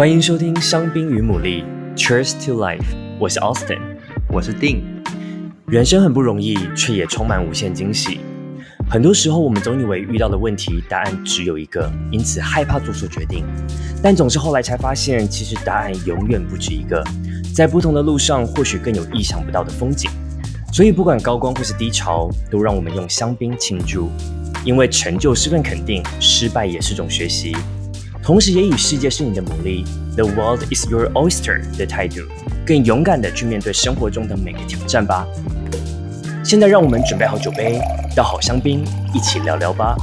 [0.00, 1.62] 欢迎收听香槟与牡蛎
[1.94, 2.80] ，Cheers to life！
[3.18, 3.78] 我是 Austin，
[4.30, 4.80] 我是 Dean。
[5.66, 8.20] 人生很不容易，却也充满无限惊喜。
[8.88, 13.44] 很多时候，我们总以为遇到的问题答案只有一个，因此害怕做出决定。
[14.02, 17.04] 但总是后来才发现，其实答案永远不止一个。
[17.54, 20.10] 在不同的路上，或许更有意想不到的风景。
[20.72, 24.08] 所以，不管高光或是低潮，都让我们用香槟庆祝，
[24.64, 27.54] 因为成就是份肯定，失败也是种学习。
[28.22, 29.82] 同时，也以世界是你的牡蛎
[30.14, 32.20] ，The world is your oyster 的态度，
[32.66, 35.26] 更勇敢地去面对生活中的每个挑战吧。
[36.44, 37.80] 现在，让我们准备好酒杯，
[38.14, 38.84] 倒好香槟，
[39.14, 39.96] 一起聊聊吧。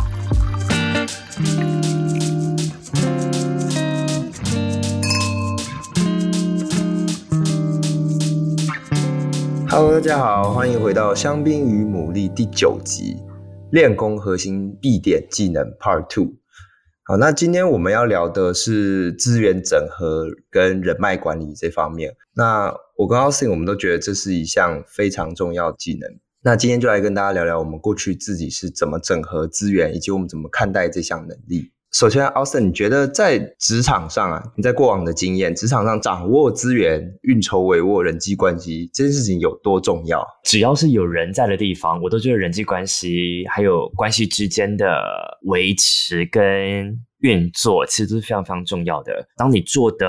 [9.70, 13.18] Hello，大家好，欢迎回到香槟与牡蛎第九集，
[13.70, 16.34] 练功核心必点技能 Part Two。
[17.10, 22.14] 好，那今天我们要聊的是资源整合跟人脉管理这方面。
[22.36, 26.10] 那我跟 Austin 我们都觉得这是一项非常重要技能。
[26.44, 31.72] 那今天就来跟大家聊聊我们过去自己是怎么整合资源，以及我们怎么看待这项能力。
[31.94, 40.22] 首先，Austin，你觉得在职场上啊，你在过往的经验，职场上掌握资源、运筹帷幄、人际关系这件事情有多重要？
[40.44, 44.86] 只要是有人在的地方，我都觉得人际关系还有关系之间的
[45.44, 49.28] 维持跟运作，其实都是非常非常重要的。
[49.36, 50.08] 当你做的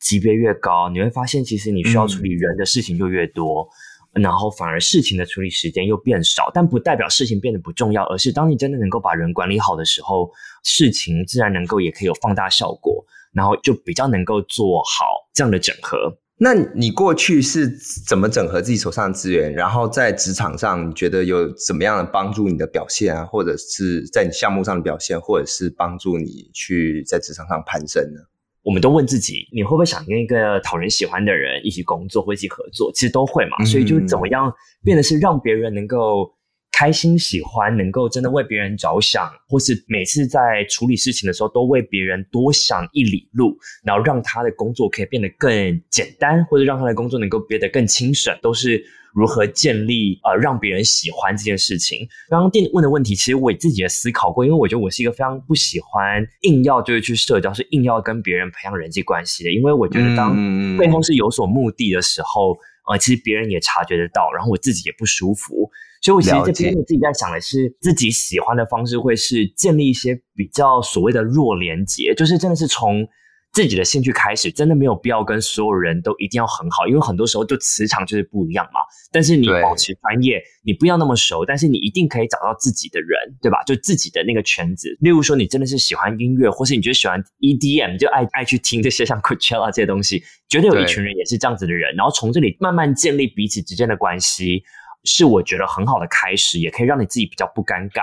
[0.00, 3.62] 级别越高，你会发现，其实你需要处理人的事情就越多。
[3.62, 3.68] 嗯
[4.14, 10.30] 然后反而事情的处理时间又变少，但不代表事情变得不重要，而是当你真的能够把人管理好的时候，
[10.62, 13.02] 事情自然能够也可以有放大效果，
[13.32, 16.14] 然后就比较能够做好这样的整合。
[16.42, 17.68] 那你过去是
[18.04, 19.52] 怎么整合自己手上的资源？
[19.52, 23.24] 然后在职场上，你觉得有怎么样的帮助你的表现啊？
[23.24, 28.18] 或者是在你项目上的表现，或者是帮助你去在职场上攀升呢？
[28.64, 32.90] 我们都问自己，你会不会想跟一个讨人喜欢的人一起工作或一起合作？
[32.92, 34.52] 其实都会嘛，所以就怎么样
[34.82, 36.28] 变得是让别人能够
[36.72, 48.84] 开心、喜欢，能够真的为别人着想，或是每次在处理事情的时候都为别人多想一里路，然后让他的工作可以变得更简单，或者让他的工作能够变得更轻省，都是。
[49.14, 52.08] 如何建立呃让别人喜欢这件事情？
[52.30, 59.52] 刚刚店问的问题，其实我自己也思考过，因为我觉得我是一个非常不喜欢硬要就是去社交，是硬要跟别人培养人际关系的。
[59.52, 60.34] 因为我觉得当
[60.78, 62.56] 背后是有所目的的时候，
[62.90, 65.70] 呃，其实别人也察觉得到，然后我自己也不舒服。
[66.02, 73.08] 所以，我其实这边我自己在想的是，自己喜欢的方式会是建立一些比较所谓的弱连结，就是真的是从。
[73.52, 78.80] 自己的兴趣开始，真的没有必要跟所有人都一定要很好，因为很多时候就磁场就是不一样嘛。
[79.12, 83.10] 但是你保持专业，你不要那么熟，但是你一定可以找到自己的人，
[83.42, 83.62] 对吧？
[83.64, 84.96] 就自己的那个圈子。
[85.00, 91.94] 例如说，你真的是喜欢音乐，或是你觉得喜欢 EDM，就爱爱去听这些像 Coachella 这些东西，绝对有一群人也是这样子的人。
[91.94, 94.62] 然后从这里慢慢建立彼此之间的关系，
[95.04, 98.02] 是我觉得很好的开始，也可以让你自己比较不尴尬。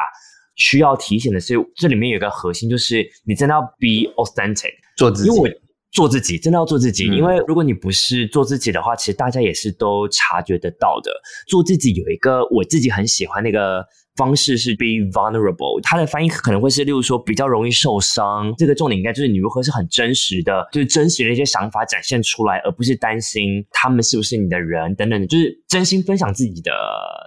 [0.55, 5.29] 需要提醒的是，这里面有一个核心，就是你真的要 be authentic，做自己。
[5.29, 5.61] 因为
[5.91, 7.09] 做自己，真的要做自己。
[7.09, 7.15] 嗯。
[7.15, 11.11] 因为如果你不是做自己的话，其实大家也是都察觉得到的。
[11.47, 13.83] 做自己有一个我自己很喜欢那个
[14.19, 18.53] 方式是 be vulnerable，它的翻译可能会是，例如说比较容易受伤。
[18.57, 26.71] 这个重点应该就是你如何是很真实的，就是真实的一些想法展现出来，而不是担心他们是不是你的人等等的，就是真心分享自己的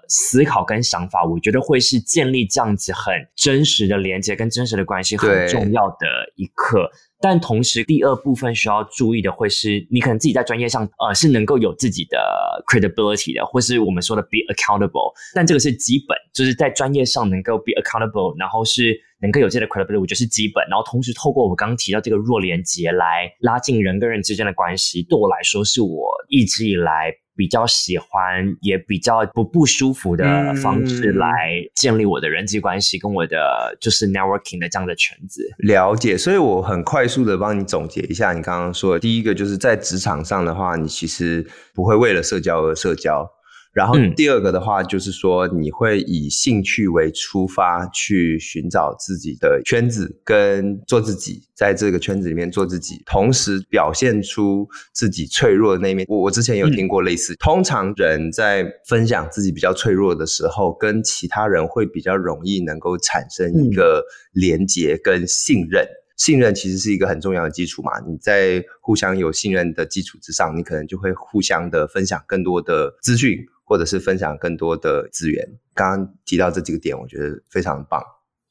[0.09, 1.25] 思考跟想法。
[1.25, 6.91] 我觉得会是建立这样子很真实的连接跟真实的关系很重要的一刻。
[7.23, 12.19] 但同时，第二部分需要注意的会是，你可能自己在专业上，呃，是能够有自己的
[12.67, 15.13] credibility 的，或是我们说的 be accountable。
[15.33, 20.67] 但这个是基本，就是在专业上能够 be accountable，然后是能够有这个 credibility，我觉得是基本。
[20.69, 27.15] 然后同时透过我刚刚提到这个弱连结来拉近人跟人之间的关系，对我来说是我一直以来。
[27.43, 35.43] 比较喜欢，也比较不不舒服的方式来建立我的人际关系，跟我的就是 networking 的这样的圈子。
[35.59, 41.45] 了解，所以我很快速的帮你总结一下，你刚刚说的第一个就是在职场上的话，你其实
[41.75, 43.29] 不会为了社交而社交。
[43.73, 56.05] 然后第二个的话，就是说你会以兴趣为出发，去寻找自己的圈子，跟做自己，在这个圈子里面做自己，同时表现出自己脆弱的那一面。
[56.07, 65.87] 我我之前有听过类似，通常人在分享自己比较脆弱的时候，跟其他人会比较容易能够产生一个连结跟信任。
[66.19, 73.39] 信任其实是一个很重要的基础嘛，你在互相有信任的基础之上，你可能就会互相的分享更多的资讯。
[73.73, 75.43] 或者是分享更多的资源。
[75.73, 77.99] 刚刚提到这几个点，我觉得非常棒。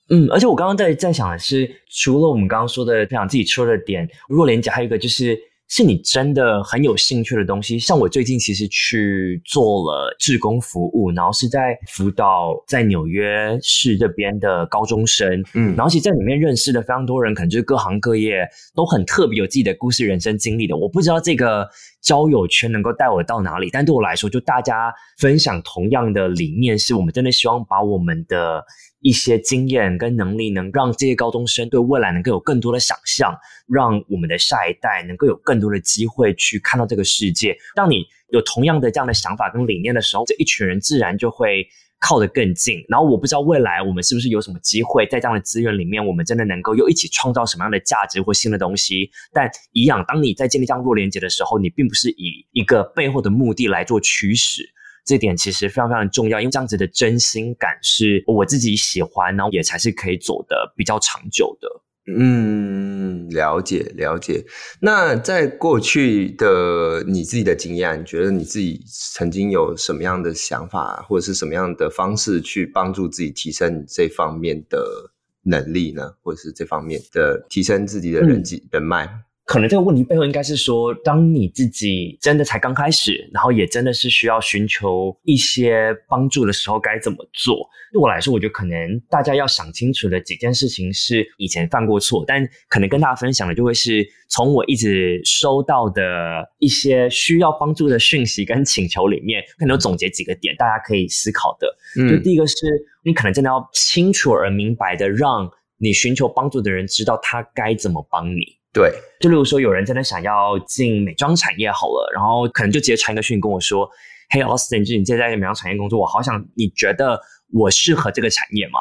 [0.10, 5.38] 嗯，而且我刚刚在在想的是，除了我们刚刚说的培养自己说的点，如果连讲还有一个就是。
[5.72, 18.46] 是你真的很有兴趣的东西，像我最近其实去做了志工服务，然后是在辅导在纽约市这边的高中生，嗯，然后其实在里面认识的非常多人，可能就是各行各业
[18.76, 20.76] 都很特别，有自己的故事、人生经历的。
[20.76, 21.66] 我不知道这个
[22.02, 28.62] 交友圈能够带我到哪里，但对我来说，就大家分享同样的理念，是我们真的希望把我们的。
[29.02, 33.36] 一些经验跟能力，能让这些高中生对未来能够有更多的想象，
[33.68, 37.58] 让我们的下一代能够有更多的机会去看到这个世界。
[37.76, 41.68] 当你有同样的这样的想法跟理念的时候，这一群人自然就会
[42.00, 42.84] 靠得更近。
[42.88, 49.10] 然后我不知道未来我们是不是有什么机会，在这样的资源里面，我们真的能够又一起创造什么样的价值或新的东西。
[49.34, 54.64] 但一样，当你在建立这样弱连接的时候，你并不是以一个背后的目的来做驱使。
[55.06, 61.68] 这点其实非常非常重要，因为这样子的真心感是我自己喜欢，然后也才是可以走得比较长久的。
[62.14, 64.44] 嗯，了解了解。
[64.80, 68.84] 那在过去的你自己的经验，你觉得你自己
[69.14, 75.12] 曾经有什么样的想法，或者是什么样的方式去帮助自己提升这方面的
[75.44, 76.12] 能力呢？
[76.22, 79.08] 或者是这方面的提升自己的人际、嗯、人脉？
[79.46, 87.68] 可能这个问题背后应该是说，当你自己真的才刚开始，然后也真的是需要寻求一些帮助的时候，该怎么做？
[87.92, 101.68] 对我来说，我觉得可能大家要想清楚的几件事情是以前犯过错，但可能跟大家分享的就会是从我一直收到的一些需要帮助的讯息跟请求里面，可能有总结几个点，大家可以思考的。
[102.00, 102.56] 嗯，就第一个是
[103.04, 108.61] 你可能真的要清楚而明白的让你寻求帮助的人知道他该怎么帮你。
[108.74, 108.90] 对，
[109.20, 113.90] 就例如说，有人真的想要进美妆产业好了，然后可能就直接传一个讯跟我说
[114.32, 117.20] ：“嘿，Austin，就你现在在美妆产业工作，我好想你觉得
[117.52, 118.80] 我适合这个产业吗？”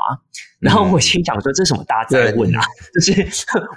[0.63, 2.63] 嗯、然后我心想说：“这是什么大哉问啊？
[2.95, 3.27] 就是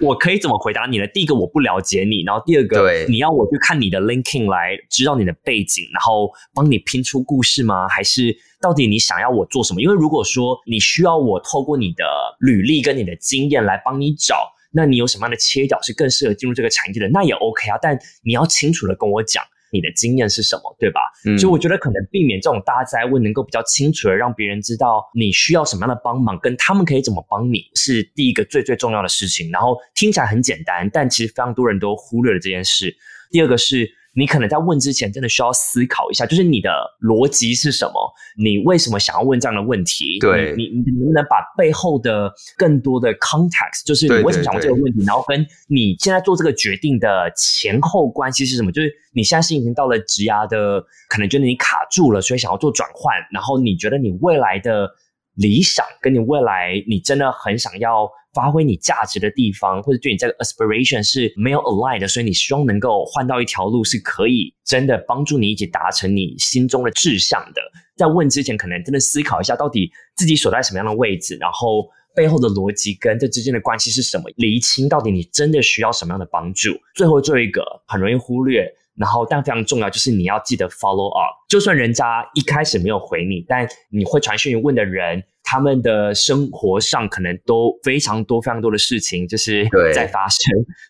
[0.02, 1.08] 我可以怎么回答你呢？
[1.08, 7.88] 第一个我不了解你，然后第二个你要我去看你的 LinkedIn 来知道你的背景，然后帮你拼出故事吗？
[7.90, 9.82] 还是到底你想要我做什么？
[9.82, 12.06] 因为如果说你需要我透过你的
[12.40, 17.08] 履历跟你的经验来帮你找。”那你有什么样的切角是更适合进入这个产业的？
[17.10, 21.00] 那也 OK 啊，但你要清楚的跟我讲你的经验是什么，对吧？
[21.26, 29.52] 嗯，所以我觉得可能避免这种大灾问，能够比较清楚的让别人知道你需要什么样的帮忙，跟他们可以怎么帮你，是第一个最最重要的事情。
[29.52, 32.96] 然后听起来很简单，但其实非常多人都忽略了这件事。
[33.32, 33.90] 第二个是。
[34.16, 36.70] 你可能在问之前，真的需要思考一下，就是你的
[37.02, 38.14] 逻辑是什么？
[38.38, 40.20] 你为什么想要问这样的问题？
[40.20, 48.72] 对，你你能不能把背后的更多的 context，就是你为什么想问这个问题，对对对，然后跟你现在做这个决定的前后关系是什么？
[48.72, 54.90] 就是你现在是已经到了职涯的，可能觉得你卡住了，所以想要做转换，然后你觉得你未来的
[55.36, 58.10] 理想跟你未来你真的很想要。
[58.34, 67.62] 发挥你价值的地方，或者对你这个 aspiration 是没有 align 的，所以你希望能够换到一条路，是可以真的帮助你一起达成你心中的志向的。
[67.96, 76.72] 在问之前，可能真的思考一下，到底自己所在什么样的位置，然后背后的逻辑跟这之间的关系是什么，厘清到底你真的需要什么样的帮助。
[76.96, 78.68] 最后做一个很容易忽略。
[78.96, 81.34] 然后，但非常重要，就是你要记得 follow up。
[81.50, 90.40] 就算人家一开始没有回你，但你会传讯问的人，他们的生活上可能都非常多、非常多的事情，就是在发生。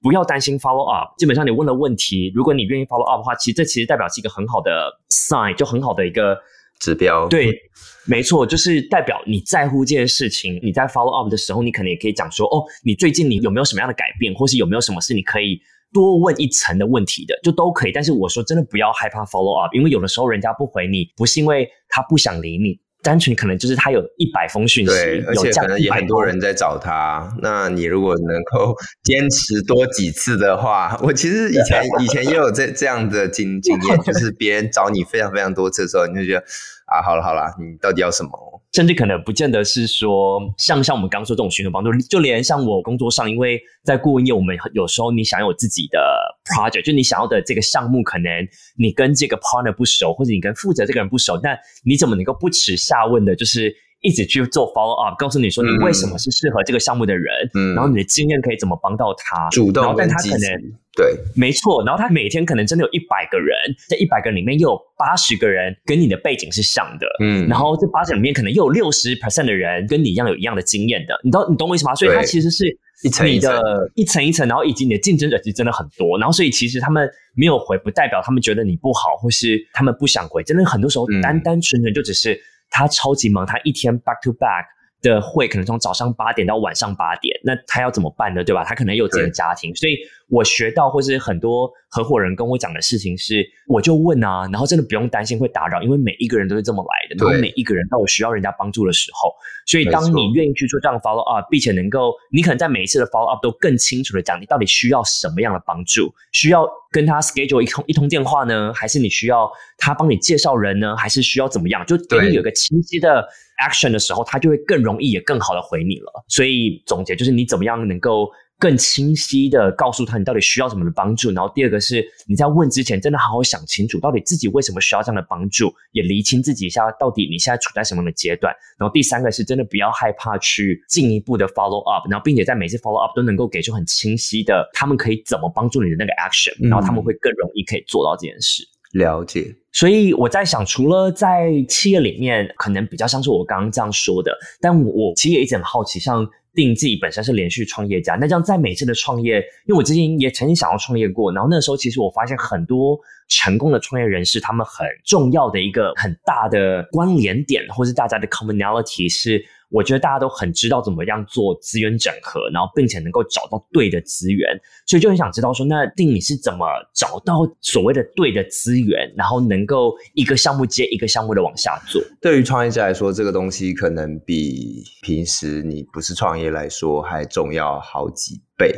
[0.01, 1.13] 不要担心 follow up。
[1.17, 6.37] 基本上，你问了问题，如果你愿意 follow up 的话，其实这其实代表是一个很好的 sign，就很好的一个
[6.79, 7.29] 指标。
[7.29, 7.57] 对，
[8.05, 10.59] 没错，就是代表你在乎这件事情。
[10.61, 15.61] 你在 follow up 的时候，你可能也可以讲说：哦，你最近你有没有什么样的改变，或是有没有什么事你可以。
[15.93, 27.31] 多问一层的问题的就都可以，但是我说真的不要害怕 follow up，因为有的时候人家不回你，不是因为他不想理你，单纯可能就是他有一百封讯息，对，而且可能也很多人在找他。
[27.41, 36.39] 那你如果能够坚持多几次的话，我其实以前以前也有这这样的经经验，就是别人找你非常非常多次的时候，你就觉得
[36.87, 38.31] 啊，好了好了，你到底要什么？
[38.73, 45.99] 甚至可能不见得是说像像我们刚说这种寻求帮助，就连像我工作上，因为在顾问业，我们有时候你想有自己的
[46.43, 48.29] project，就你想要的这个项目，可能
[48.77, 53.75] 你跟这个 partner 不熟，或者你跟负责这个人不熟，那你怎么能够不耻下问的，就是。
[54.03, 60.61] 一直去做 follow up，告诉你说你为什么是适合这个项目的人，嗯，然后你的经验可以怎么帮到他，主动，然后但他可能
[60.95, 63.55] 对，没错，然后他每天可能真的有一百个人，
[63.89, 71.95] 在一百个人里面又有八十个人跟你的背景是像的，嗯，然后这八十里面可能又有六十 percent 的人跟你一样有一样的经验的，你懂你懂我意思吗？
[71.95, 72.65] 所以他其实是
[73.03, 82.37] 一层你的一层一层，然后以及你的竞争者其实真的很多，然后所以其实他们没有回，不代表他们觉得你不好，或是他们不想回，真的很多时候单单纯纯就只是。
[82.73, 84.65] 他超级忙，他一天 back to back
[85.03, 88.43] 的会可能从早上八点到晚上八点，那他要怎么办呢？
[88.43, 88.63] 对吧？
[88.63, 89.97] 他可能有自己的家庭，所以
[90.29, 99.29] 我学到或是很多合伙人跟我讲的事情是，我就问啊，然后真的不用担心会打扰，因为每一个人都是这么来的，然后每一个人到我需要人家帮助的时候，
[99.67, 111.85] 所以当你愿意去做这样的 follow up，并且能够，你可能在每一次的 follow up 都更清楚的讲你到底需要什么样的帮助，需要跟他 schedule 一通一通电话呢，还是你需要他帮你介绍人呢，还是需要怎么样？
[111.85, 113.27] 就给你有个清晰的。
[113.69, 116.25] Action 的时候，他就会更容易也更好的回你了。
[116.27, 118.29] 所以总结就是，你怎么样能够
[118.59, 121.31] 更清晰的告诉他你到底需要什么的帮助。
[121.31, 128.53] 然后第二个是你在问之前，真的好好想清楚，到底自己为什么需要这样的帮助，也厘清自己一下到底你现在处在什么样的阶段。
[128.77, 138.63] 然后第三个是真的不要害怕去进一步的 follow up，然后并且在每次 follow up 都能够给出很清晰的他们可以怎么帮助你的那个 action，然后他们会更容易可以做到这件事。
[138.93, 144.31] 了解，所以我在想，除了在企业里面，可能比较像是我刚刚这样说的，
[144.61, 159.43] 但我其实也一直很好奇，像定自己本身是连续创业家，那这样在每次的创业，因为我之前也曾经想要创业过，然后那时候其实我发现很多成功的创业人士，他们很重要的一个很大的关联点，或是大家的 commonality 是。
[159.73, 164.47] 我觉得大家都很知道怎么样做资源整合，然后并且能够找到对的资源，
[164.85, 171.99] 所以就很想知道说，那定你是怎么找到所谓的对的资源，然后能够一个项目接一个项目的往下做。
[172.21, 178.71] 对于创业者来说，这个东西可能比平时你不是创业来说还重要好几倍。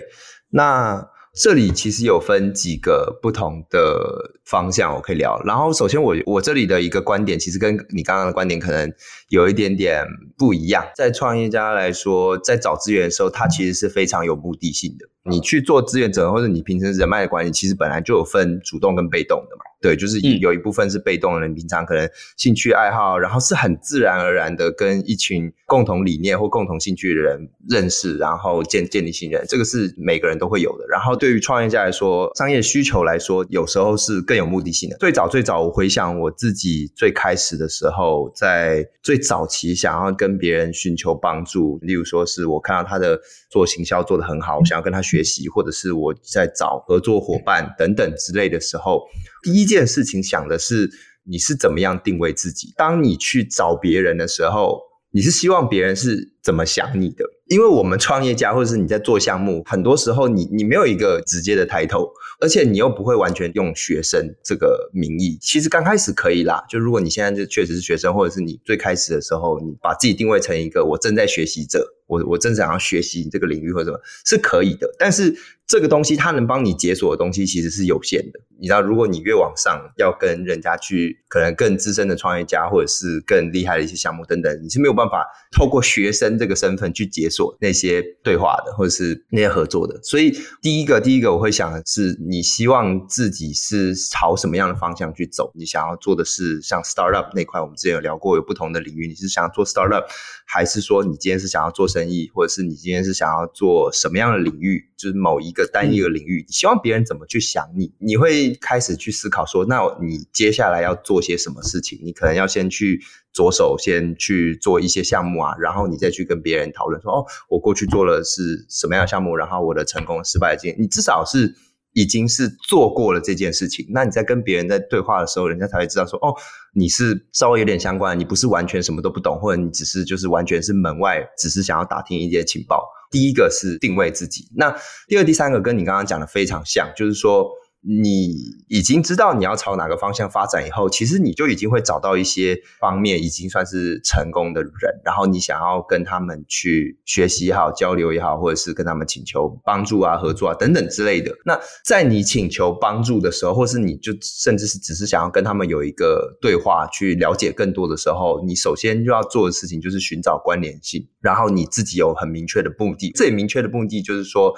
[0.50, 5.38] 那这里其实有分几个不同的方向，我可以聊。
[5.46, 8.90] 然后，首先我我这里的一个观点，其实跟你刚刚的观点可能
[9.28, 10.06] 有一点点
[10.38, 10.86] 不一样。
[10.96, 15.06] 在创业家来说，在找资源的时候，他其实是非常有目的性的。
[15.30, 19.65] 你去做资源整合，或者你平时人脉的管理，其实本来就有分主动跟被动的嘛。
[19.82, 30.86] 对，就是有一部分是被动的人，平常可能兴趣爱好，然后是很自然而然的跟一群共同理念或共同兴趣的人认识，然后建建立信任，这个是每个人都会有的。
[30.90, 34.98] 然后对于创业家来说，商业需求来说，有时候是更有目的性的。
[34.98, 43.20] 最早最早，我回想我自己最开始的时候，在最早期想要跟别人寻求帮助，例如说是我看到他的
[43.52, 49.06] 做行销做得很好，我想要跟他学习，或者是我在找合作伙伴等等之类的时候。
[49.46, 50.90] 第一件事情想的是
[51.24, 52.74] 你是怎么样定位自己。
[52.76, 57.24] 当你去找别人的时候，你是希望别人是怎么想你的？
[57.48, 62.10] 因为我们创业家或者是你在做项目，很多时候你你没有一个直接的 title，
[62.42, 65.38] 而且你又不会完全用学生这个名义。
[65.40, 71.95] 其实刚开始可以啦，就如果你现在就确实是学生，或者是你最开始的时候，你把自己定位成一个我正在学习者。
[72.08, 75.36] 我我真想要学习这个领域或者什么是可以的，但是
[75.68, 78.40] 这个东西它能帮你解锁的东西其实是有限的。
[78.58, 90.00] 你知道，如果你越往上要跟人家去，可能更资深的创业家或者是更厉害的一些项目等等，你是没有办法透过学生这个身份去解锁那些对话的，或者是那些合作的。
[90.04, 90.32] 所以
[90.62, 95.52] 第一个，第一个我会想的是，你希望自己是朝什么样的方向去走？
[95.56, 100.06] 你想要做的是像 startup 那块，我们之前有聊过，有不同的领域，你是想要做 startup，
[100.46, 101.90] 还是说你今天是想要做？
[101.96, 107.94] 生意，或者是你今天是想要做什么样的领域，就是某一个单一的领域，你希望别人怎么去想你？
[108.00, 111.98] 你会开始去思考说，那你接下来要做些什么事情？
[112.04, 121.56] 你可能要先去着手，先去做一些项目啊，然后你再去跟别人讨论说，哦，我过去做了是什么样的项目，然后我的成功、失败的经验，你至少是。
[121.96, 126.36] 已经是做过了这件事情，那你在跟别人在对话的时候，人家才会知道说，哦，
[126.74, 132.86] 你是稍微有点相关，你不是完全什么都不懂，或者你只是就是完全是门外，只是想要打听一些情报。
[133.10, 134.76] 第一个是定位自己，那
[135.08, 137.50] 第二、第三个跟你刚刚讲的非常像，就是说。
[137.88, 151.32] 你已经知道你要朝哪个方向发展以后，其实你就已经会找到一些方面已经算是成功的人，然后你想要跟他们去学习也好、交流也好，或者是跟他们请求帮助啊、合作啊等等之类的。
[151.46, 163.12] 那在你请求帮助的时候，或是你就甚至是只是想要跟他们有一个对话，去了解更多的时候，你首先就要做的事情就是寻找关联性，然后你自己有很明确的目的。
[163.12, 164.56] 最明确的目的就是说。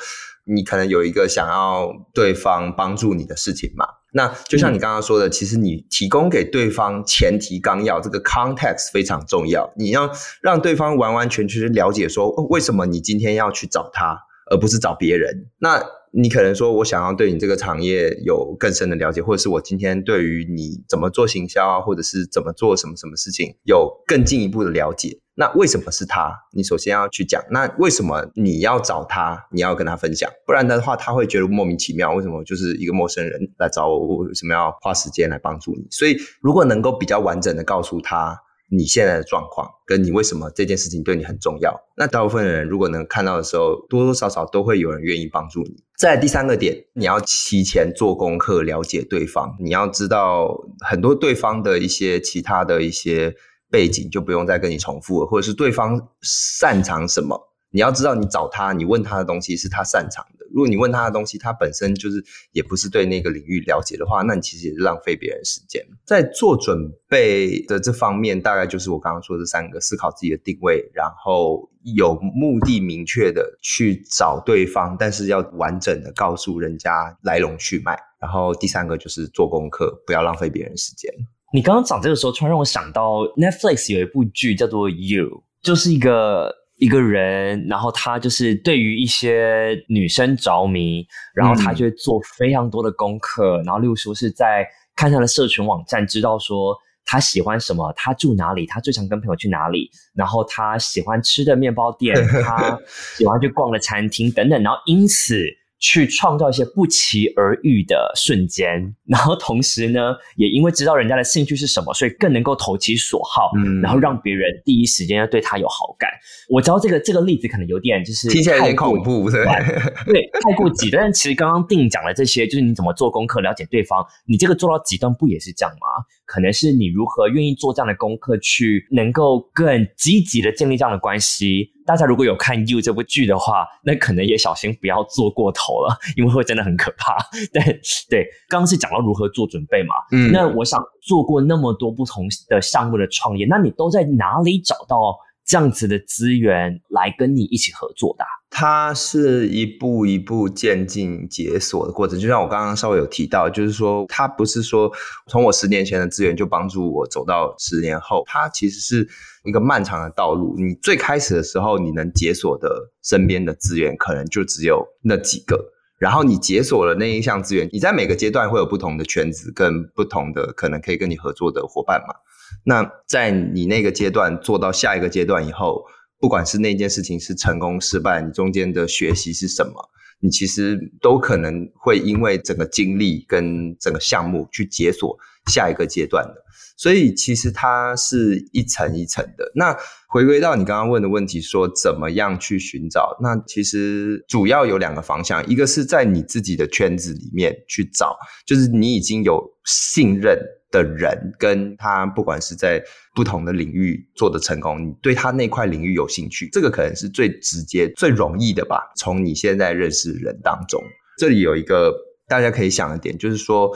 [0.47, 3.85] 你可能有一个想要对方帮助你的事情嘛？
[4.13, 9.71] 那就像你刚刚说的，嗯、其实你提供给对方前提纲要，这个 context 非常重要。
[9.75, 10.09] 你要
[10.41, 14.17] 让对方完完全全了解说，哦，为什么你今天要去找他，
[14.49, 15.47] 而不是找别人？
[15.59, 25.19] 那你可能说，我想要对你这个行业有更深的了解，或者是我今天对于你怎么做行销啊，或者是怎么做什么什么事情有更进一步的了解。
[25.39, 26.33] 那为什么是他？
[26.51, 27.39] 你首先要去讲。
[27.51, 29.47] 那为什么你要找他？
[29.51, 32.11] 你要跟他分享，不然的话他会觉得莫名其妙。
[32.13, 34.17] 为什么就是一个陌生人来找我？
[34.17, 35.85] 为什么要花时间来帮助你？
[35.91, 41.79] 所以如果能够比较完整的告诉他你现在的状况，跟你为什么这件事情对你很重要。
[41.95, 45.75] 那大部分的人如果能看到的时候，多多少少都会有人愿意帮助你。
[45.95, 53.35] 在第三个点，你要提前做功课，了解对方，你要知道很多对方的一些其他的一些
[53.69, 57.53] 背景，就不用再跟你重复了，或者是对方擅长什么。
[57.69, 60.45] 你要知道，你找他，你问他的东西是他擅长的。
[60.53, 65.85] 如果你问他的东西，他本身就是也不是对那个领域了解的话，那你其实也是浪费别人时间。
[66.05, 77.99] 在做准备的这方面，大概就是我刚刚说的这三个：思考自己的定位，然后有目的明确的去找对方，但是要完整的告诉人家来龙去脉。
[78.21, 81.13] 然后第三个就是做功课，不要浪费别人时间。
[81.57, 85.25] 你刚刚讲这个时候，突然让我想到 Netflix 有一部剧叫做《You》，
[85.63, 86.53] 就是一个。
[86.79, 94.63] 一个人，然后他就是对于一些女生着迷，然后他就会做非常多的功课，嗯、然后例如说是在
[94.95, 102.79] 看他的社群网站，知道说他喜欢什么，他住哪里，他最常跟朋友去哪里，然后他喜欢吃的面包店， 他
[103.15, 105.43] 喜欢去逛的餐厅等等，然后因此。
[105.79, 116.09] 去创造一些不期而遇的瞬间， 然后同时呢，也因为知道人家的兴趣是什么，所以更能够投其所好，嗯，然后让别人第一时间要对他有好感。
[116.49, 119.43] 我知道这个这个例子可能有点就是听起来有点恐怖，对
[120.05, 121.03] 对，太过极端。
[121.03, 125.87] 但其实刚刚定讲的这些，就是你怎么做功课了解对方，你这个做到极端不也是这样吗？
[126.25, 131.71] 可能是你如何愿意做这样的功课，去能够更积极的建立这样的关系。
[131.87, 137.15] 大家如果有看《You》这部剧的话，那可能也小心不要做过头了， 因为会真的很可怕。
[137.53, 137.63] 对
[138.09, 145.17] 对，刚刚是讲到如何做准备嘛，嗯，那我想做过那么多不同的项目的创业，那你都在哪里找到
[145.47, 148.25] 这样子的资源来跟你一起合作的？
[148.49, 154.91] 它是一步一步渐进解锁的过程，就像我刚刚稍微有提到，就是说，它不是说
[155.27, 159.07] 从我十年前的资源就帮助我走到十年后，它其实是
[159.45, 160.55] 一个漫长的道路。
[160.57, 172.15] 你最开始的时候，你能解锁的身边的资源可能就只有那几个，然后你解锁了那一项资源，你在每个阶段会有不同的圈子跟不同的可能可以跟你合作的伙伴嘛。
[172.63, 175.85] 那在你那个阶段做到下一个阶段以后。
[176.19, 179.73] 不管是那件事情是成功失败，你中间的学习是什么，
[180.19, 186.33] 你其实都可能会因为整个经历跟整个项目去解锁下一个阶段的。
[186.75, 189.51] 所以其实它是一层一层的。
[189.55, 189.75] 那
[190.07, 193.17] 回归到你刚刚问的问题，说怎么样去寻找？
[193.21, 200.39] 那其实主要有两个方向，一个是在你自己的圈子里面去找，就是你已经有信任。
[200.83, 202.83] 的人跟他，不管是在
[203.15, 208.91] 不同的领域做的成功，你对他那块领域有兴趣，这个可能是最直接、最容易的吧。
[208.95, 210.81] 从你现在认识人当中，
[211.17, 211.93] 这里有一个
[212.27, 213.75] 大家可以想的点，就是说。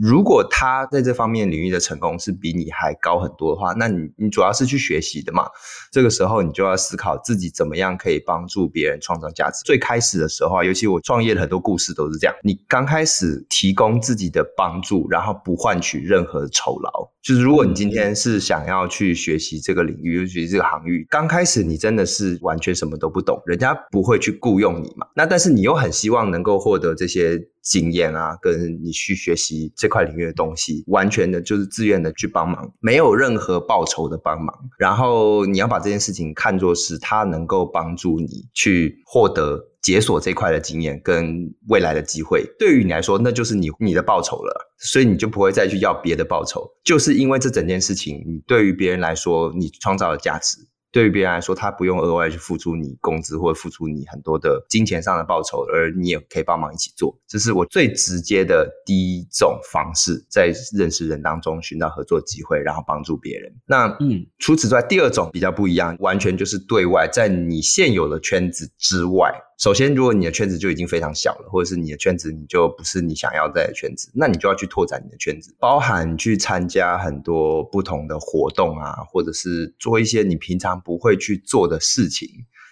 [0.00, 5.46] 如果他在这方面领域的成功是比你还高很多的话，那你你主要是去学习的嘛。
[5.90, 9.62] 这个时候你就要思考自己怎么样可以帮助别人创造价值。
[9.64, 12.34] 最开始的时候啊，尤其我创业的很多故事都是这样。
[12.42, 17.08] 你刚开始提供自己的帮助，然后不换取任何酬劳。
[17.22, 25.06] 就是如果你今天是想要去学习这个领域，尤其这个行业，刚开始你真的是完全什么都不懂，人家不会去雇佣你嘛。
[25.14, 27.48] 那但是你又很希望能够获得这些。
[27.68, 34.54] 经验啊，跟你去学习这块领域的东西，完全的就是自愿的去帮忙，没有任何报酬的帮忙。
[34.78, 42.42] 然后你要把这件事情看作是它能够帮助你去获得解锁这块的经验跟未来的机会。
[42.58, 50.56] 对于你来说，那就是你你的报酬了，所以你就不会再去要别的报酬，就是因为这整件事情，你对于别人来说，你创造了价值。
[50.90, 57.18] 对于别人来说，他不用额外去付出你工资或者付出你很多的金钱上的报酬，而你也可以帮忙一起做。
[57.26, 63.52] 这是我最直接的第一种方式，在认识人当中寻找合作机会，然后帮助别人。
[63.66, 69.32] 那嗯，除此之外，第二种比较不一样，完全就是对外，在你现有的圈子之外。
[69.58, 82.28] 首先，如果你的圈子就已经非常小了，或者是你的圈子你就不是你想要在的圈子，那你就要去拓展你的圈子，包含去参加很多不同的活动啊，或者是做一些你平常不会去做的事情。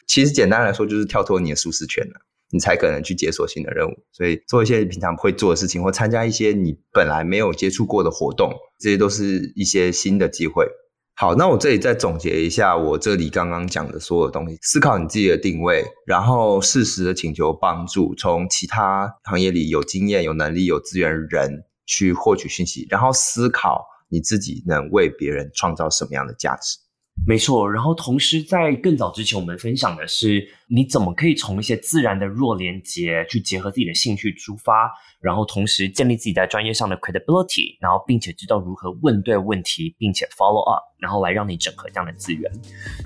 [0.07, 2.21] 其实简单来说，就是跳脱你的舒适圈了，
[2.53, 3.93] 你才可能去解锁新的任务。
[4.13, 10.69] 所以做一些平常不会做的事情，或参加一些你本来没有接触过的活动，这些都是一些新的机会。
[11.19, 26.77] 好，那我这里再总结一下我这里刚刚讲的所有东西：思考你自己的定位，然后适时的请求帮助，从其他行业里有经验、有能力、有资源的人去获取信息，然后思考你自己能为别人创造什么样的价值。
[27.25, 42.49] 没错，然后同时在更早之前，我们分享的是你怎么可以从一些自然的弱连接去结合自己的兴趣出发，然后同时建立自己在专业上的 credibility，然后并且知道如何问对问题，并且 follow up，然后来让你整合这样的资源。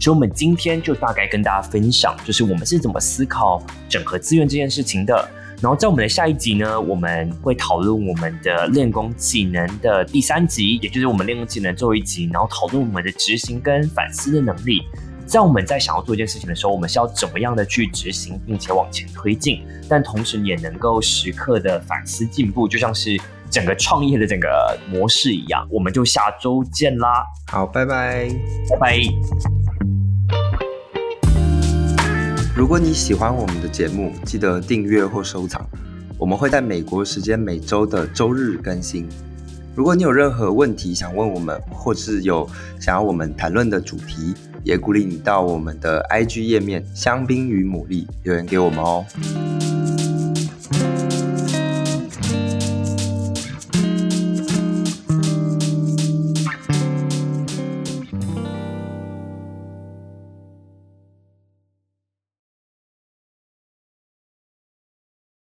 [0.01, 5.31] 所以，我们今天就大概跟大家分享，就是我们是怎么思考整合资源这件事情的。
[5.63, 14.81] 然后在我们的下一集呢，我们会讨论我们的练功技能的第三集，也就是我们练功技能最后一集，然后讨论我们的执行跟反思的能力。
[15.27, 23.17] 在我们在想要做一件事情的时候，我们是要怎么样的去执行，并且往前推进，但同时也能够时刻的反思进步，就像是
[23.49, 25.65] 整个创业的整个模式一样。
[25.71, 27.25] 我们就下周见啦！
[27.47, 28.29] 好，拜拜，
[28.71, 29.60] 拜拜。
[32.61, 35.67] 如果你喜欢我们的节目，记得订阅或收藏。
[36.19, 39.09] 我们会在美国时间每周的周日更新。
[39.75, 42.47] 如果你有任何问题想问我们，或是有
[42.79, 49.07] 想要我们谈论的主题，也鼓励你到我们的 IG 页面“香槟与牡蛎”留言给我们哦。